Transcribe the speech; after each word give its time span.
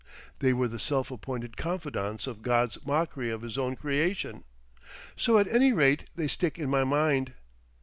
They 0.39 0.51
were 0.51 0.67
the 0.67 0.79
self 0.79 1.11
appointed 1.11 1.57
confidants 1.57 2.25
of 2.25 2.41
God's 2.41 2.83
mockery 2.83 3.29
of 3.29 3.43
his 3.43 3.55
own 3.55 3.75
creation. 3.75 4.45
So 5.15 5.37
at 5.37 5.47
any 5.47 5.73
rate 5.73 6.05
they 6.15 6.27
stick 6.27 6.57
in 6.57 6.71
my 6.71 6.83
mind. 6.83 7.33